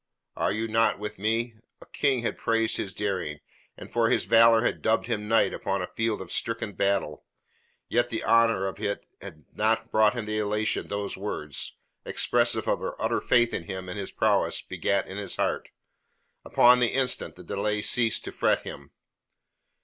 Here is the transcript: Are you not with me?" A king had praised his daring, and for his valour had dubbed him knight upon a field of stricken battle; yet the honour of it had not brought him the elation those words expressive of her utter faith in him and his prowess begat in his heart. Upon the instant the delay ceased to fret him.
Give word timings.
Are 0.35 0.51
you 0.51 0.67
not 0.67 0.97
with 0.97 1.19
me?" 1.19 1.53
A 1.79 1.85
king 1.85 2.23
had 2.23 2.35
praised 2.35 2.77
his 2.77 2.91
daring, 2.91 3.39
and 3.77 3.93
for 3.93 4.09
his 4.09 4.25
valour 4.25 4.63
had 4.63 4.81
dubbed 4.81 5.05
him 5.05 5.27
knight 5.27 5.53
upon 5.53 5.83
a 5.83 5.91
field 5.95 6.21
of 6.23 6.31
stricken 6.31 6.73
battle; 6.73 7.23
yet 7.87 8.09
the 8.09 8.23
honour 8.23 8.65
of 8.65 8.79
it 8.79 9.05
had 9.21 9.45
not 9.55 9.91
brought 9.91 10.15
him 10.15 10.25
the 10.25 10.39
elation 10.39 10.87
those 10.87 11.17
words 11.17 11.77
expressive 12.03 12.67
of 12.67 12.79
her 12.79 12.99
utter 12.99 13.21
faith 13.21 13.53
in 13.53 13.65
him 13.65 13.87
and 13.87 13.99
his 13.99 14.11
prowess 14.11 14.59
begat 14.59 15.07
in 15.07 15.17
his 15.19 15.35
heart. 15.35 15.69
Upon 16.43 16.79
the 16.79 16.95
instant 16.95 17.35
the 17.35 17.43
delay 17.43 17.83
ceased 17.83 18.23
to 18.23 18.31
fret 18.31 18.61
him. 18.63 18.89